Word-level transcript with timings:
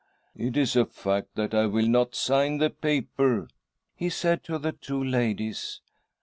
'It 0.35 0.57
is 0.57 0.75
a 0.75 0.83
fact 0.83 1.35
that 1.35 1.53
I 1.53 1.67
will 1.67 1.87
not 1.87 2.15
sign 2.15 2.57
the 2.57 2.71
paper,' 2.71 3.47
he 3.95 4.09
said 4.09 4.43
to 4.45 4.57
the 4.57 4.71
two 4.71 5.03
ladies. 5.03 5.79